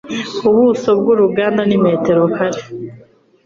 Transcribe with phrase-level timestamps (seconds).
[0.49, 2.61] Ubuso bwuruganda ni metero kare.